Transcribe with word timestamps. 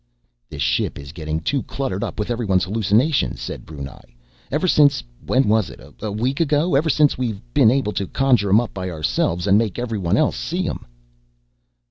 "This 0.49 0.63
ship 0.63 0.97
is 0.97 1.11
getting 1.11 1.41
too 1.41 1.61
cluttered 1.61 2.03
up 2.03 2.17
with 2.17 2.31
everyone's 2.31 2.63
hallucinations," 2.63 3.39
said 3.39 3.67
Brunei. 3.67 4.01
"Ever 4.51 4.67
since... 4.67 5.03
when 5.27 5.47
was 5.47 5.69
it, 5.69 5.79
a 6.01 6.11
week 6.11 6.39
ago?... 6.39 6.73
ever 6.73 6.89
since 6.89 7.19
we've 7.19 7.41
been 7.53 7.69
able 7.69 7.93
to 7.93 8.07
conjure 8.07 8.49
'em 8.49 8.59
up 8.61 8.73
by 8.73 8.89
ourselves, 8.89 9.45
and 9.45 9.59
make 9.59 9.77
everyone 9.77 10.17
else 10.17 10.37
see 10.37 10.67
'em." 10.67 10.87